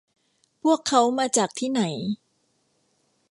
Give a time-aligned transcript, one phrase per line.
[0.63, 1.81] พวกเค้ามาจากที่ไหน